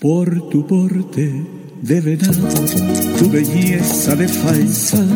[0.00, 1.44] por tu porte
[1.82, 2.48] de venado,
[3.18, 5.08] tu belleza de faisán,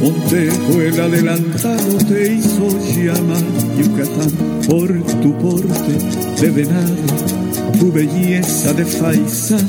[0.00, 3.44] Montejo el adelantado te hizo llamar
[3.78, 4.30] Yucatán
[4.66, 4.88] por
[5.20, 6.96] tu porte de venado,
[7.78, 9.68] tu belleza de faisán,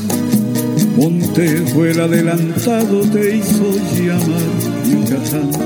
[0.95, 4.41] Montejo el adelantado te hizo llamar
[4.89, 5.00] Yucatán.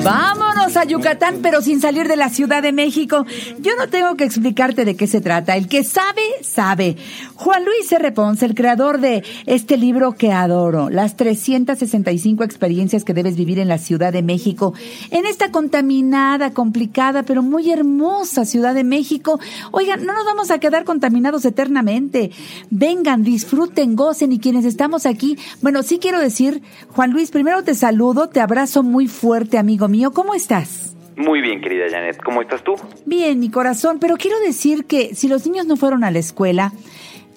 [0.04, 0.46] ¡Vamos!
[0.76, 3.26] a Yucatán, pero sin salir de la Ciudad de México.
[3.60, 5.56] Yo no tengo que explicarte de qué se trata.
[5.56, 6.98] El que sabe, sabe.
[7.36, 8.12] Juan Luis R.
[8.12, 13.68] Ponce, el creador de este libro que adoro, las 365 experiencias que debes vivir en
[13.68, 14.74] la Ciudad de México,
[15.12, 19.40] en esta contaminada, complicada, pero muy hermosa Ciudad de México.
[19.72, 22.32] Oigan, no nos vamos a quedar contaminados eternamente.
[22.72, 27.76] Vengan, disfruten, gocen y quienes estamos aquí, bueno, sí quiero decir, Juan Luis, primero te
[27.76, 30.12] saludo, te abrazo muy fuerte, amigo mío.
[30.12, 30.96] ¿Cómo estás?
[31.18, 32.22] Muy bien, querida Janet.
[32.24, 32.74] ¿Cómo estás tú?
[33.06, 36.74] Bien, mi corazón, pero quiero decir que si los niños no fueron a la escuela,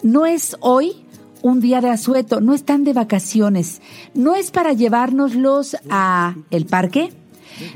[0.02, 1.04] no es hoy
[1.42, 3.80] un día de asueto, no están de vacaciones,
[4.14, 7.12] no es para llevárnoslos a el parque,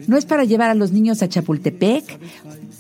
[0.07, 2.19] no es para llevar a los niños a Chapultepec.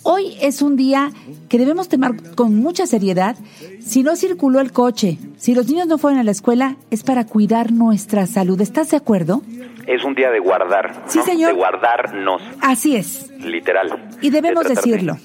[0.02, 1.12] Hoy es un día
[1.48, 3.36] que debemos tomar con mucha seriedad.
[3.80, 7.26] Si no circuló el coche, si los niños no fueron a la escuela, es para
[7.26, 8.60] cuidar nuestra salud.
[8.60, 9.42] ¿Estás de acuerdo?
[9.86, 11.04] Es un día de guardar.
[11.06, 11.50] Sí, señor.
[11.52, 12.42] De guardarnos.
[12.60, 13.30] Así es.
[13.38, 14.10] Literal.
[14.20, 15.16] Y debemos decirlo.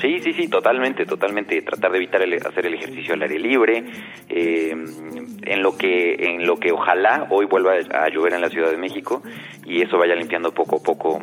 [0.00, 1.60] Sí, sí, sí, totalmente, totalmente.
[1.62, 3.84] Tratar de evitar hacer el ejercicio al aire libre,
[4.28, 8.70] eh, en lo que, en lo que ojalá hoy vuelva a llover en la Ciudad
[8.70, 9.22] de México
[9.64, 11.18] y eso vaya limpiando poco a poco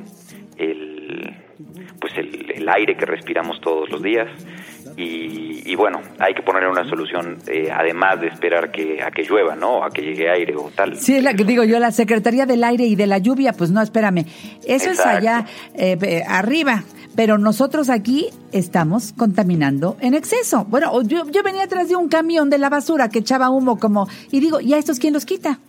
[0.58, 1.34] el,
[2.02, 4.28] pues el aire que respiramos todos los días
[4.98, 9.56] y, bueno, hay que ponerle una solución, eh, además de esperar que, a que llueva,
[9.56, 9.84] ¿no?
[9.84, 10.98] A que llegue aire o tal.
[10.98, 13.72] Sí, es la que digo yo, la Secretaría del Aire y de la Lluvia, pues
[13.72, 14.26] no, espérame,
[14.66, 16.84] eso es allá eh, arriba,
[17.16, 20.66] pero nosotros aquí estamos contaminando en exceso.
[20.66, 24.08] Bueno, yo, yo venía atrás de un camión de la basura que echaba humo como,
[24.32, 25.60] y digo, ¿y a estos quién los quita?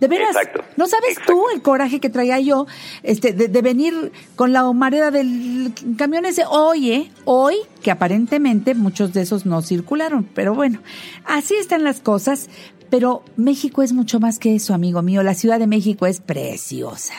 [0.00, 0.36] De veras,
[0.76, 2.66] ¿no sabes tú el coraje que traía yo
[3.04, 9.12] este, de, venir con la humareda del camión ese hoy, eh, hoy, que aparentemente muchos
[9.12, 10.80] de esos no circularon, pero bueno,
[11.24, 12.50] así están las cosas,
[12.90, 17.14] pero México es mucho más que eso, amigo mío, la Ciudad de México es preciosa.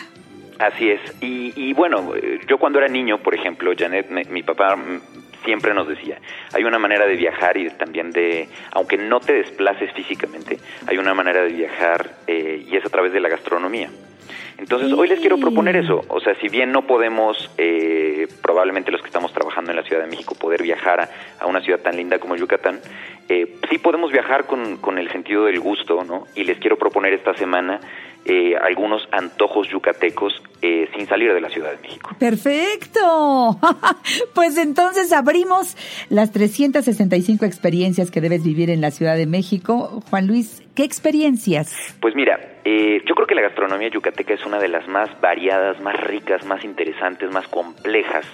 [0.59, 2.11] Así es, y, y bueno,
[2.47, 4.75] yo cuando era niño, por ejemplo, Janet, mi papá
[5.45, 6.19] siempre nos decía,
[6.53, 11.13] hay una manera de viajar y también de, aunque no te desplaces físicamente, hay una
[11.13, 13.89] manera de viajar eh, y es a través de la gastronomía.
[14.57, 16.03] Entonces, hoy les quiero proponer eso.
[16.07, 20.01] O sea, si bien no podemos, eh, probablemente los que estamos trabajando en la Ciudad
[20.01, 22.79] de México, poder viajar a, una ciudad tan linda como Yucatán,
[23.27, 26.25] eh, sí podemos viajar con, con, el sentido del gusto, ¿no?
[26.35, 27.81] Y les quiero proponer esta semana
[28.25, 32.09] eh, algunos antojos yucatecos eh, sin salir de la Ciudad de México.
[32.17, 33.59] Perfecto.
[34.33, 35.77] pues entonces abrimos
[36.09, 40.01] las 365 experiencias que debes vivir en la Ciudad de México.
[40.09, 41.95] Juan Luis, ¿qué experiencias?
[42.01, 45.79] Pues mira, eh, yo creo que la gastronomía yucateca es una de las más variadas,
[45.81, 48.25] más ricas, más interesantes, más complejas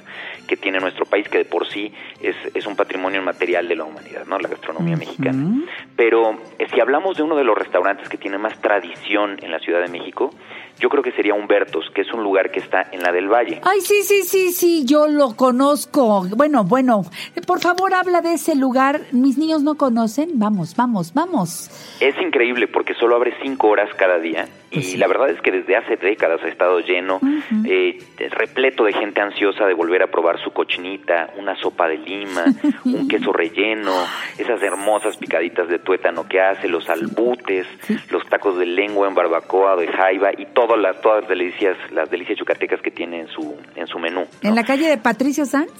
[0.47, 1.91] que tiene nuestro país, que de por sí
[2.21, 4.39] es, es un patrimonio material de la humanidad, ¿no?
[4.39, 5.65] La gastronomía mexicana.
[5.97, 6.39] Pero
[6.73, 9.91] si hablamos de uno de los restaurantes que tiene más tradición en la Ciudad de
[9.91, 10.33] México,
[10.79, 13.61] yo creo que sería Humbertos, que es un lugar que está en la del Valle.
[13.63, 16.25] Ay, sí, sí, sí, sí, yo lo conozco.
[16.35, 17.03] Bueno, bueno,
[17.45, 19.01] por favor habla de ese lugar.
[19.11, 20.31] Mis niños no conocen.
[20.35, 21.69] Vamos, vamos, vamos.
[21.99, 25.75] Es increíble porque solo abre cinco horas cada día y la verdad es que desde
[25.75, 27.19] hace décadas ha estado lleno,
[27.65, 27.99] eh,
[28.29, 32.45] repleto de gente ansiosa de volver a probar su cochinita, una sopa de lima,
[32.85, 33.91] un queso relleno,
[34.37, 37.67] esas hermosas picaditas de tuétano que hace, los albutes,
[38.09, 42.09] los tacos de lengua en barbacoa, de jaiba y todas las todas las delicias, las
[42.09, 44.25] delicias yucatecas que tiene en su en su menú.
[44.41, 45.71] ¿En la calle de Patricio Sanz?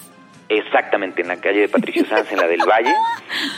[0.49, 2.93] Exactamente, en la calle de Patricio Sanz, en la del Valle.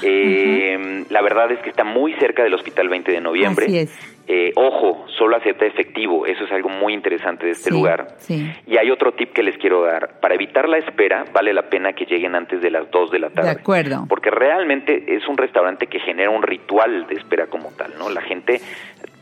[0.05, 3.65] Eh, la verdad es que está muy cerca del Hospital 20 de Noviembre.
[3.65, 4.13] Así es.
[4.27, 8.15] Eh, ojo, solo acepta efectivo, eso es algo muy interesante de este lugar.
[8.29, 10.19] Y hay otro tip que les quiero dar.
[10.21, 13.29] Para evitar la espera, vale la pena que lleguen antes de las 2 de la
[13.29, 13.49] tarde.
[13.49, 14.05] De acuerdo.
[14.07, 18.09] Porque realmente es un restaurante que genera un ritual de espera como tal, ¿no?
[18.09, 18.61] La gente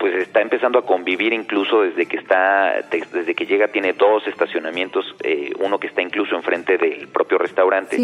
[0.02, 5.06] pues está empezando a convivir incluso desde que está desde que llega tiene dos estacionamientos
[5.24, 7.98] eh, uno que está incluso enfrente del propio restaurante.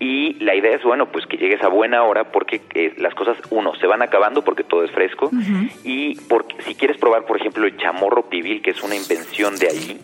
[0.00, 3.38] Y la idea es bueno pues que llegues a buena hora porque eh, las cosas
[3.50, 5.30] uno se van acabando porque todo es fresco.
[5.84, 9.68] Y porque si quieres probar por ejemplo el chamorro pibil que es una invención de
[9.68, 10.00] ahí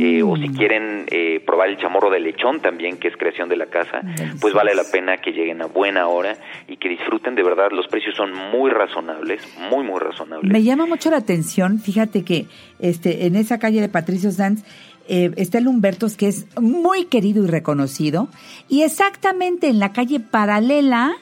[0.00, 0.54] eh, o si mm.
[0.54, 4.00] quieren eh, probar el chamorro de lechón también, que es creación de la casa,
[4.40, 6.36] pues vale la pena que lleguen a buena hora
[6.66, 7.68] y que disfruten de verdad.
[7.70, 10.50] Los precios son muy razonables, muy, muy razonables.
[10.50, 12.46] Me llama mucho la atención, fíjate que
[12.78, 14.64] este en esa calle de Patricio Sanz,
[15.08, 18.28] eh, está el Humbertos, que es muy querido y reconocido,
[18.68, 21.14] y exactamente en la calle paralela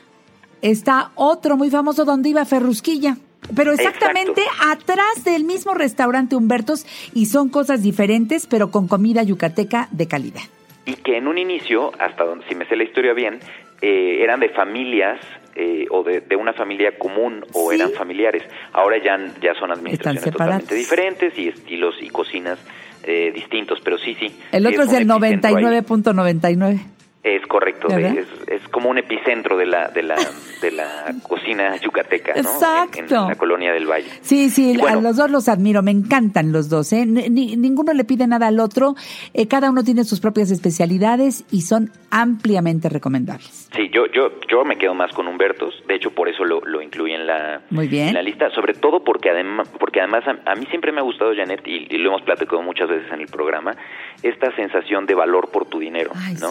[0.63, 3.19] está otro muy famoso donde iba Ferrusquilla.
[3.55, 9.89] Pero exactamente atrás del mismo restaurante Humbertos y son cosas diferentes, pero con comida yucateca
[9.91, 10.43] de calidad.
[10.87, 13.41] Y que en un inicio, hasta donde si me sé la historia bien,
[13.81, 15.21] eh, eran de familias
[15.57, 18.43] eh, o de, una familia común o eran familiares.
[18.73, 22.59] Ahora ya, ya son administraciones totalmente diferentes y estilos y cocinas
[23.05, 24.35] eh, distintos, pero sí, sí.
[24.53, 26.94] El otro es el 99.99.
[27.25, 30.15] Es correcto, es, es, como un epicentro de la de la
[30.61, 32.41] de la cocina yucateca, ¿no?
[32.41, 32.99] Exacto.
[32.99, 34.11] En, la colonia del Valle.
[34.21, 37.07] Sí, sí, a los dos los admiro, me encantan los dos, ¿eh?
[37.07, 38.95] ninguno le pide nada al otro,
[39.33, 43.71] eh, cada uno tiene sus propias especialidades y son ampliamente recomendables.
[43.75, 46.83] Sí, yo yo yo me quedo más con Humbertos, de hecho por eso lo, lo
[46.83, 48.09] incluí en la Muy bien.
[48.09, 51.35] en la lista, sobre todo porque además porque además a, mí siempre me ha gustado
[51.35, 53.75] Janet y, lo hemos platicado muchas veces en el programa,
[54.23, 56.51] esta sensación de valor por tu dinero, ¿no?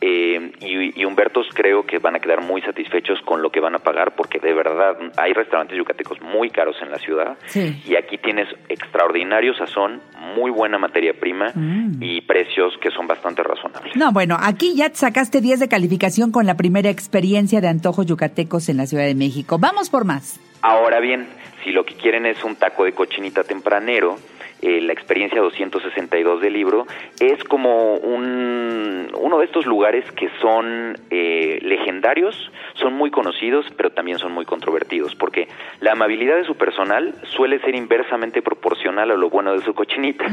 [0.00, 3.74] Eh, y, y, Humbertos creo que van a quedar muy satisfechos con lo que van
[3.74, 8.18] a pagar porque de verdad hay restaurantes yucatecos muy caros en la ciudad y aquí
[8.18, 10.02] tienes extraordinario sazón,
[10.36, 12.02] muy buena materia prima mm.
[12.02, 13.96] y precios que son bastante razonables.
[13.96, 18.68] No, bueno, aquí ya sacaste 10 de calificación con la primera experiencia de antojos yucatecos
[18.68, 19.58] en la Ciudad de México.
[19.58, 20.40] Vamos por más.
[20.60, 21.26] Ahora bien,
[21.62, 24.18] si lo que quieren es un taco de cochinita tempranero,
[24.64, 26.86] eh, la experiencia 262 del libro,
[27.20, 32.34] es como un, uno de estos lugares que son eh, legendarios,
[32.72, 35.48] son muy conocidos, pero también son muy controvertidos, porque
[35.80, 40.24] la amabilidad de su personal suele ser inversamente proporcional a lo bueno de su cochinita.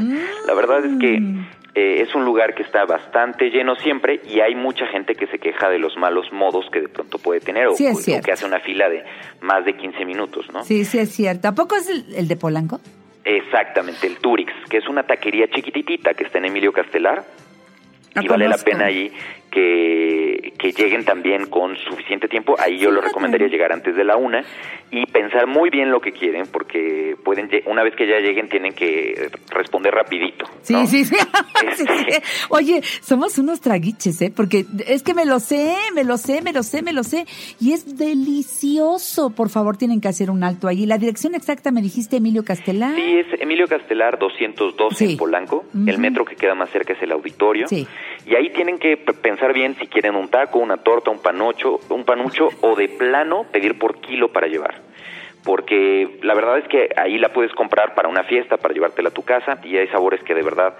[0.46, 1.48] La verdad es que mm.
[1.74, 5.38] eh, es un lugar que está bastante lleno siempre y hay mucha gente que se
[5.38, 8.88] queja de los malos modos que de pronto puede tener o, que hace una fila
[8.88, 9.04] de
[9.42, 10.64] más de 15 minutos, ¿no?
[10.64, 11.48] Sí, sí es cierto.
[11.48, 12.80] ¿A poco es el de Polanco?
[13.24, 17.24] Exactamente, el Turix, que es una taquería chiquititita que está en Emilio Castelar.
[18.20, 19.12] y vale la pena ahí
[19.50, 22.56] que, que lleguen también con suficiente tiempo.
[22.58, 24.44] Ahí yo lo recomendaría llegar antes de la una
[24.90, 28.74] y pensar muy bien lo que quieren, porque pueden una vez que ya lleguen tienen
[28.74, 30.44] que responder rapidito.
[30.62, 31.16] Sí, sí, sí.
[31.66, 34.32] Este, Oye, somos unos traguiches, ¿eh?
[34.34, 37.24] Porque es que me lo sé, me lo sé, me lo sé, me lo sé.
[37.60, 39.30] Y es delicioso.
[39.30, 40.86] Por favor, tienen que hacer un alto ahí.
[40.86, 42.94] La dirección exacta me dijiste Emilio Castelar.
[42.94, 45.64] Sí, es Emilio Castelar 212 en Polanco.
[45.86, 47.66] El metro que queda más cerca es el auditorio.
[47.68, 47.86] Sí.
[48.26, 52.04] Y ahí tienen que pensar bien si quieren un taco, una torta, un panocho, un
[52.04, 54.80] panucho o de plano pedir por kilo para llevar.
[55.44, 59.12] Porque la verdad es que ahí la puedes comprar para una fiesta, para llevártela a
[59.12, 60.76] tu casa y hay sabores que de verdad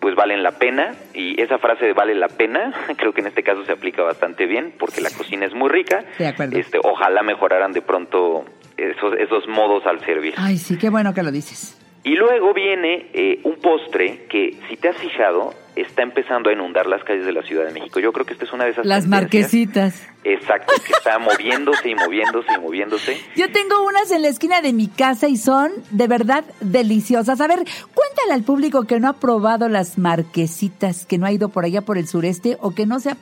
[0.00, 3.44] pues valen la pena y esa frase de vale la pena creo que en este
[3.44, 6.04] caso se aplica bastante bien porque la cocina es muy rica.
[6.18, 8.44] Este, ojalá mejoraran de pronto
[8.76, 10.34] esos, esos modos al servir.
[10.36, 11.78] Ay, sí, qué bueno que lo dices.
[12.04, 16.86] Y luego viene eh, un postre que, si te has fijado, está empezando a inundar
[16.86, 18.00] las calles de la Ciudad de México.
[18.00, 18.86] Yo creo que esta es una de esas.
[18.86, 20.02] Las marquesitas.
[20.24, 23.20] Exacto, que está moviéndose y moviéndose y moviéndose.
[23.34, 27.40] Yo tengo unas en la esquina de mi casa y son de verdad deliciosas.
[27.40, 31.48] A ver, cuéntale al público que no ha probado las marquesitas, que no ha ido
[31.48, 33.16] por allá por el sureste o que no se ha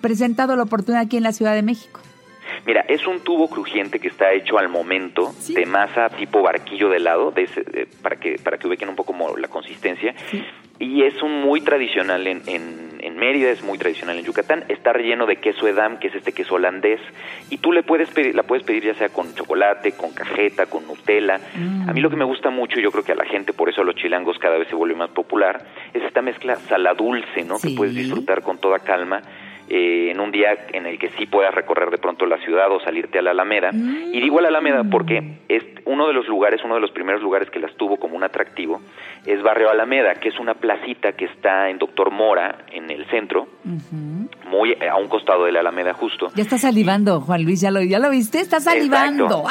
[0.00, 2.00] presentado la oportunidad aquí en la Ciudad de México.
[2.66, 6.96] Mira, es un tubo crujiente que está hecho al momento de masa tipo barquillo de
[6.96, 10.14] helado, de para que para que ubiquen un poco como la consistencia.
[10.78, 14.64] Y es un muy tradicional en, en, Mérida, es muy tradicional en Yucatán.
[14.68, 17.00] Está relleno de queso edam, que es este queso holandés.
[17.48, 20.86] Y tú le puedes pedir, la puedes pedir ya sea con chocolate, con cajeta, con
[20.86, 21.38] Nutella.
[21.86, 23.68] A mí lo que me gusta mucho, y yo creo que a la gente, por
[23.68, 27.58] eso a los chilangos cada vez se vuelve más popular, es esta mezcla saladulce, ¿no?
[27.60, 29.22] Que puedes disfrutar con toda calma
[29.76, 32.78] eh, en un día en el que sí puedas recorrer de pronto la ciudad o
[32.78, 33.70] salirte a la Alameda.
[33.72, 37.20] Y digo a la Alameda porque es uno de los lugares, uno de los primeros
[37.20, 38.80] lugares que las tuvo como un atractivo,
[39.26, 43.48] es Barrio Alameda, que es una placita que está en Doctor Mora, en el centro,
[44.46, 46.28] muy eh, a un costado de la Alameda justo.
[46.36, 48.38] Ya está salivando, Juan Luis, ¿ya lo, ya lo viste?
[48.38, 49.42] Está salivando.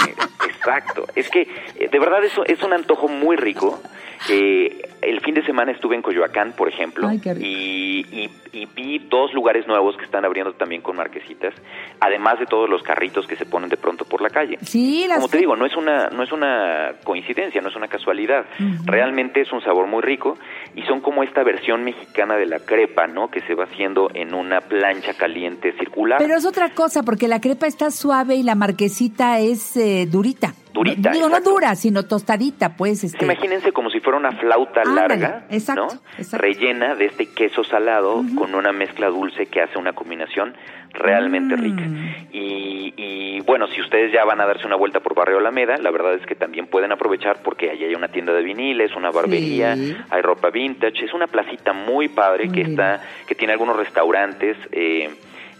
[0.47, 3.77] Exacto, es que eh, de verdad es, es un antojo muy rico.
[4.29, 8.29] Eh, el fin de semana estuve en Coyoacán, por ejemplo, y,
[8.75, 11.53] vi dos lugares nuevos que están abriendo también con marquesitas,
[11.99, 14.57] además de todos los carritos que se ponen de pronto por la calle.
[14.61, 18.45] Sí, Como te digo, no es una no es una coincidencia, no es una casualidad.
[18.85, 20.37] Realmente es un sabor muy rico
[20.75, 23.29] y son como esta versión mexicana de la crepa, ¿no?
[23.29, 26.19] Que se va haciendo en una plancha caliente circular.
[26.19, 30.53] Pero es otra cosa, porque la crepa está suave y la marquesita es eh, durita
[30.83, 31.11] durita.
[31.11, 33.03] Digo, no dura, sino tostadita, pues.
[33.03, 33.23] Este...
[33.23, 35.87] Imagínense como si fuera una flauta larga, ¿no?
[36.33, 40.55] Rellena de este queso salado con una mezcla dulce que hace una combinación
[40.93, 41.81] realmente rica.
[41.81, 42.27] Mm.
[42.31, 46.13] Y, bueno, si ustedes ya van a darse una vuelta por Barrio Alameda, la verdad
[46.13, 49.75] es que también pueden aprovechar porque allí hay una tienda de viniles, una barbería,
[50.09, 54.57] hay ropa vintage, es una placita muy padre que está, que tiene algunos restaurantes.
[54.71, 55.09] Eh,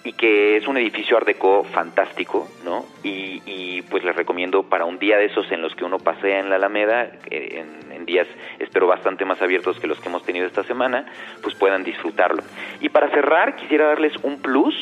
[0.06, 2.86] y que es un edificio art deco fantástico, ¿no?
[3.04, 6.40] Y, y, pues les recomiendo para un día de esos en los que uno pasea
[6.40, 8.28] en la Alameda, eh, en, en, días
[8.60, 11.06] espero bastante más abiertos que los que hemos tenido esta semana,
[11.42, 12.44] pues puedan disfrutarlo.
[12.82, 14.76] Y para cerrar quisiera darles un plus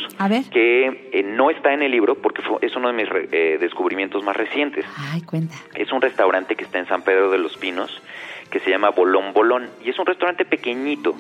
[0.51, 4.24] que eh, no está en el libro porque fue, es uno de mis eh, descubrimientos
[4.24, 4.86] más recientes.
[4.98, 5.56] Ay, cuenta.
[5.75, 8.01] Es un restaurante que está en San Pedro de los Pinos
[8.50, 11.16] que se llama Bolón Bolón y es un restaurante pequeñito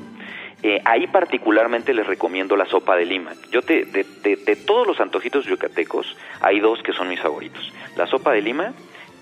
[0.63, 3.31] eh, ahí particularmente les recomiendo la sopa de lima.
[3.51, 7.73] Yo te, de, de, todos los antojitos yucatecos, hay dos que son mis favoritos.
[7.97, 8.73] La sopa de lima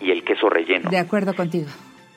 [0.02, 0.90] y el queso relleno.
[0.90, 1.70] De acuerdo contigo.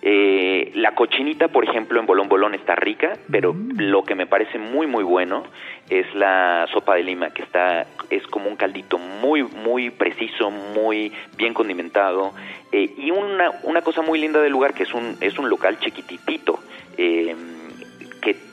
[0.04, 3.76] Eh, la cochinita, por ejemplo, en Bolón Bolón está rica, pero mm.
[3.76, 5.44] lo que me parece muy muy bueno
[5.88, 11.12] es la sopa de lima, que está es como un caldito muy muy preciso, muy
[11.36, 12.32] bien condimentado
[12.72, 15.78] eh, y una, una cosa muy linda del lugar que es un es un local
[15.78, 16.58] chiquititito.
[16.98, 17.36] Eh,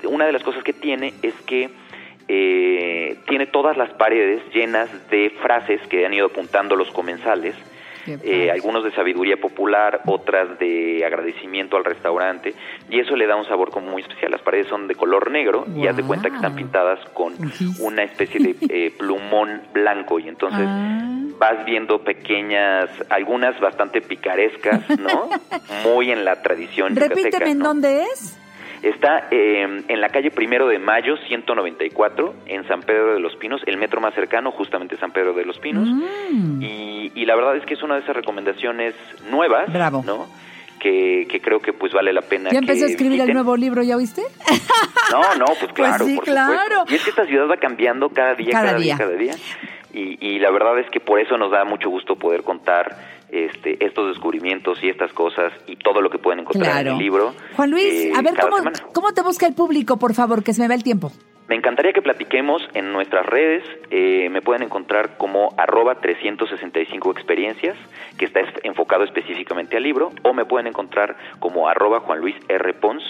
[0.10, 1.70] una de las cosas que tiene es que
[2.32, 7.56] eh, tiene todas las paredes llenas de frases que han ido apuntando los comensales,
[8.06, 12.54] eh, algunos de sabiduría popular, otras de agradecimiento al restaurante,
[12.90, 14.32] y eso le da un sabor como muy especial.
[14.32, 17.34] Las paredes son de color negro y haz de cuenta que están pintadas con
[17.80, 21.02] una especie de eh, plumón blanco, y entonces ah.
[21.40, 25.30] vas viendo pequeñas, algunas bastante picarescas, ¿no?
[25.84, 26.96] muy en la tradición.
[26.96, 28.39] Repíteme, ¿en dónde es?
[28.82, 33.62] Está eh, en la calle Primero de Mayo, 194, en San Pedro de los Pinos,
[33.66, 35.88] el metro más cercano, justamente San Pedro de los Pinos.
[35.88, 36.62] Mm.
[36.62, 38.96] Y, y, la verdad es que es una de esas recomendaciones
[39.30, 40.04] nuevas, Bravo.
[40.06, 40.28] ¿no?
[40.80, 42.52] Que, que, creo que pues vale la pena.
[42.52, 44.22] ¿Ya empezó a escribir el nuevo libro, ya viste?
[45.12, 45.98] No, no, pues claro.
[45.98, 46.56] Pues sí, por claro.
[46.62, 46.86] Supuesto.
[46.94, 48.96] Y es que esta ciudad va cambiando cada día, cada, cada día.
[48.96, 49.34] día, cada día.
[49.94, 53.84] Y, y la verdad es que por eso nos da mucho gusto poder contar este,
[53.84, 56.90] estos descubrimientos y estas cosas y todo lo que pueden encontrar claro.
[56.92, 57.34] en el libro.
[57.56, 58.80] Juan Luis, eh, a ver, ¿cómo, semana.
[58.94, 61.12] ¿cómo te busca el público, por favor, que se me va el tiempo?
[61.48, 63.64] Me encantaría que platiquemos en nuestras redes.
[63.90, 67.76] Eh, me pueden encontrar como arroba 365 experiencias,
[68.20, 72.74] que está enfocado específicamente al libro, o me pueden encontrar como arroba Juan Luis R.
[72.76, 73.04] Pons.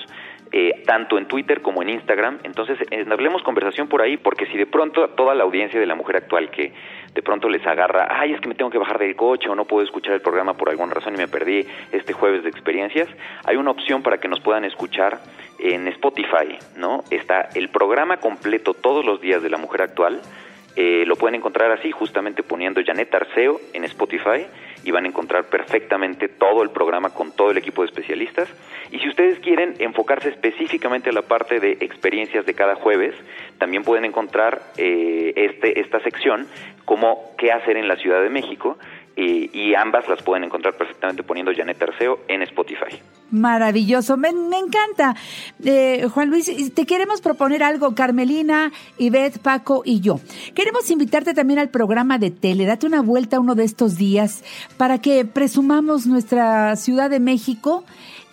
[0.51, 2.39] Eh, tanto en Twitter como en Instagram.
[2.41, 5.93] Entonces, eh, hablemos conversación por ahí, porque si de pronto toda la audiencia de la
[5.93, 6.73] mujer actual que
[7.13, 9.65] de pronto les agarra, ay, es que me tengo que bajar del coche o no
[9.65, 13.07] puedo escuchar el programa por alguna razón y me perdí este jueves de experiencias,
[13.45, 15.19] hay una opción para que nos puedan escuchar
[15.59, 17.03] en Spotify, ¿no?
[17.11, 20.19] Está el programa completo todos los días de la mujer actual.
[20.75, 24.47] Eh, lo pueden encontrar así, justamente poniendo Janet Arceo en Spotify
[24.83, 28.49] y van a encontrar perfectamente todo el programa con todo el equipo de especialistas.
[28.91, 33.15] Y si ustedes quieren enfocarse específicamente a la parte de experiencias de cada jueves,
[33.57, 36.47] también pueden encontrar eh, este, esta sección
[36.85, 38.77] como qué hacer en la Ciudad de México.
[39.21, 43.01] Y, ambas las pueden encontrar perfectamente poniendo Janet Arceo en Spotify.
[43.31, 45.15] Maravilloso, me, me encanta.
[45.63, 50.21] Eh, Juan Luis, te queremos proponer algo, Carmelina, Ivette, Paco y yo.
[50.55, 52.65] Queremos invitarte también al programa de tele.
[52.65, 54.43] Date una vuelta uno de estos días
[54.77, 57.83] para que presumamos nuestra Ciudad de México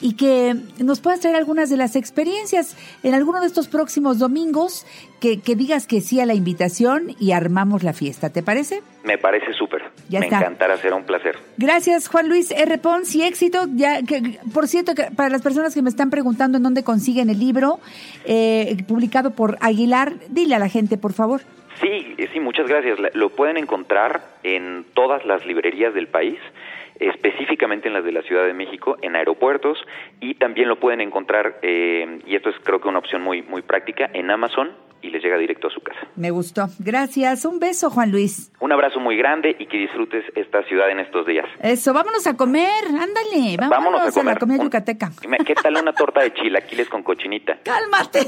[0.01, 4.87] y que nos puedas traer algunas de las experiencias en alguno de estos próximos domingos,
[5.21, 8.31] que, que digas que sí a la invitación y armamos la fiesta.
[8.31, 8.83] ¿Te parece?
[9.05, 9.83] Me parece súper.
[10.11, 10.39] Me está.
[10.39, 11.37] encantará, será un placer.
[11.57, 12.79] Gracias, Juan Luis R.
[12.79, 13.67] Pons, y éxito.
[13.75, 17.31] Ya, que, por cierto, que para las personas que me están preguntando en dónde consiguen
[17.31, 17.81] el libro,
[18.25, 21.41] eh, publicado por Aguilar, dile a la gente, por favor.
[21.81, 22.99] Sí, sí, muchas gracias.
[23.15, 26.39] Lo pueden encontrar en todas las librerías del país
[27.01, 29.79] específicamente en las de la Ciudad de México, en aeropuertos,
[30.21, 33.63] y también lo pueden encontrar, eh, y esto es creo que una opción muy, muy
[33.63, 36.01] práctica, en Amazon y les llega directo a su casa.
[36.17, 36.67] Me gustó.
[36.79, 37.45] Gracias.
[37.45, 38.51] Un beso, Juan Luis.
[38.61, 41.47] Un abrazo muy grande y que disfrutes esta ciudad en estos días.
[41.63, 42.85] Eso, vámonos a comer.
[42.87, 44.35] Ándale, vámonos, vámonos a comer.
[44.35, 45.11] la comida yucateca.
[45.45, 47.59] ¿Qué tal una torta de chilaquiles con cochinita?
[47.65, 48.21] Cálmate.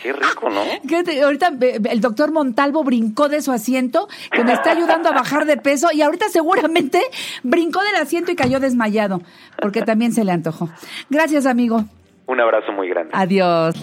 [0.00, 0.62] Qué rico, ¿no?
[1.04, 1.52] Te, ahorita
[1.90, 5.88] el doctor Montalvo brincó de su asiento, que me está ayudando a bajar de peso,
[5.92, 7.00] y ahorita seguramente
[7.42, 9.22] brincó del asiento y cayó desmayado,
[9.60, 10.68] porque también se le antojó.
[11.08, 11.84] Gracias, amigo.
[12.26, 13.10] Un abrazo muy grande.
[13.14, 13.74] Adiós.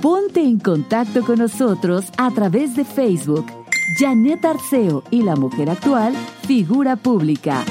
[0.00, 3.46] Ponte en contacto con nosotros a través de Facebook.
[3.98, 6.14] Janet Arceo y la mujer actual,
[6.46, 7.64] figura pública.